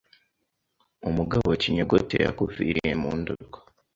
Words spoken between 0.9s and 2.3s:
Umugabo Kinyogote